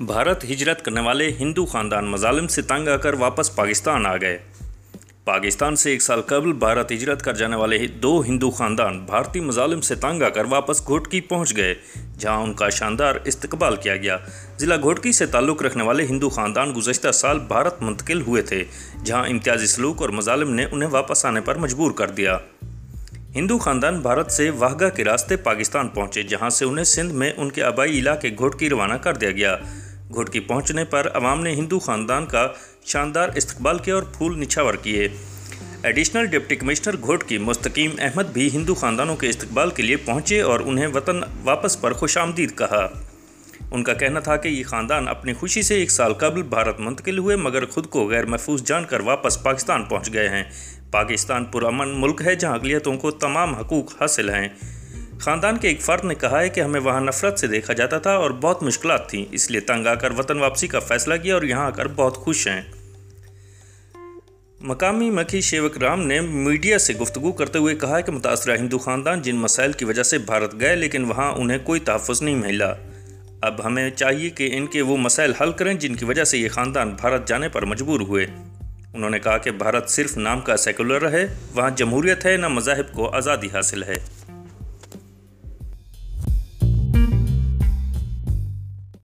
[0.00, 4.38] بھارت ہجرت کرنے والے ہندو خاندان مظالم سے تنگ آ کر واپس پاکستان آ گئے۔
[5.24, 9.80] پاکستان سے ایک سال قبل بھارت ہجرت کر جانے والے دو ہندو خاندان بھارتی مظالم
[9.80, 11.74] سے تنگ آ کر واپس گھوٹکی پہنچ گئے،
[12.18, 14.16] جہاں ان کا شاندار استقبال کیا گیا۔
[14.58, 18.64] ضلع گھوٹکی سے تعلق رکھنے والے ہندو خاندان گزشتہ سال بھارت منتقل ہوئے تھے،
[19.04, 22.38] جہاں امتیازی سلوک اور مظالم نے انہیں واپس آنے پر مجبور کر دیا۔
[23.34, 27.50] ہندو خاندان بھارت سے واہگہ کے راستے پاکستان پہنچے، جہاں سے انہیں سندھ میں ان
[27.50, 29.56] کے آبائی علاقے گھوٹکی روانہ کر دیا گیا۔
[30.14, 32.48] گھوٹکی پہنچنے پر عوام نے ہندو خاندان کا
[32.84, 35.08] شاندار استقبال کیا اور پھول نچھاور کیے۔
[35.82, 40.60] ایڈیشنل ڈپٹی کمشنر گھوٹکی مستقیم احمد بھی ہندو خاندانوں کے استقبال کے لیے پہنچے اور
[40.60, 42.88] انہیں وطن واپس پر خوش آمدید کہا۔
[43.70, 47.18] ان کا کہنا تھا کہ یہ خاندان اپنی خوشی سے ایک سال قبل بھارت منتقل
[47.18, 50.44] ہوئے، مگر خود کو غیر محفوظ جان کر واپس پاکستان پہنچ گئے ہیں۔
[50.90, 54.48] پاکستان پرامن ملک ہے جہاں اقلیتوں کو تمام حقوق حاصل ہیں۔
[55.20, 58.10] خاندان کے ایک فرد نے کہا ہے کہ ہمیں وہاں نفرت سے دیکھا جاتا تھا
[58.10, 61.42] اور بہت مشکلات تھیں، اس لیے تنگ آ کر وطن واپسی کا فیصلہ کیا اور
[61.42, 62.60] یہاں آ کر بہت خوش ہیں۔
[64.60, 69.22] مقامی مکھی شیوک رام نے میڈیا سے گفتگو کرتے ہوئے کہا کہ متاثرہ ہندو خاندان
[69.22, 72.74] جن مسائل کی وجہ سے بھارت گئے لیکن وہاں انہیں کوئی تحفظ نہیں ملا۔
[73.40, 76.48] اب ہمیں چاہیے کہ ان کے وہ مسائل حل کریں جن کی وجہ سے یہ
[76.48, 78.26] خاندان بھارت جانے پر مجبور ہوئے۔
[78.94, 82.92] انہوں نے کہا کہ بھارت صرف نام کا سیکولر ہے، وہاں جمہوریت ہے، نہ مذاہب
[82.92, 84.17] کو آزادی حاصل ہے۔